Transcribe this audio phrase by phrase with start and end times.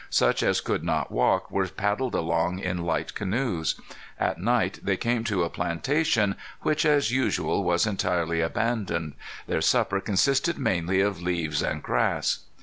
[0.09, 3.79] Such as could not walk were paddled along in light canoes.
[4.19, 9.13] At night they came to a plantation, which, as usual, was entirely abandoned.
[9.45, 12.39] Their supper consisted mainly of leaves and grass.